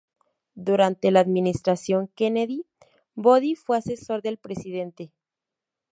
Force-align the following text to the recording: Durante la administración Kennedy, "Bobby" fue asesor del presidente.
Durante 0.55 1.11
la 1.11 1.19
administración 1.19 2.07
Kennedy, 2.15 2.65
"Bobby" 3.13 3.53
fue 3.53 3.77
asesor 3.77 4.23
del 4.23 4.39
presidente. 4.39 5.11